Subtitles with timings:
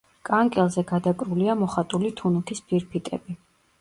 [0.27, 3.41] კანკელზე გადაკრულია მოხატული თუნუქის ფირფიტები.